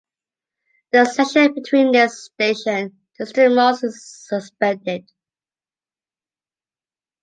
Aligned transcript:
The 0.91 1.05
section 1.05 1.53
between 1.53 1.91
this 1.91 2.23
station 2.25 2.73
and 2.73 2.93
Estremoz 3.29 3.83
is 3.83 4.03
suspended. 4.27 5.07